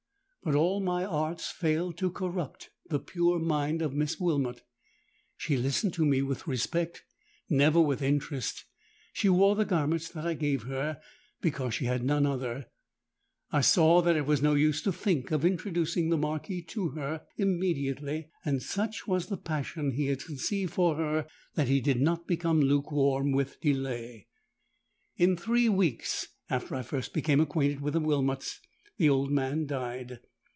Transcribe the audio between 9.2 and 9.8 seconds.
wore the